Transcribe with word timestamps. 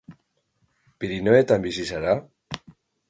Pirinioetan 1.05 1.67
bizi 1.67 1.85
zara? 1.93 2.17